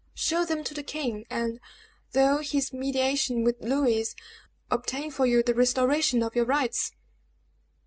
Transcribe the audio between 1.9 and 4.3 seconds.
though his mediation with Louis,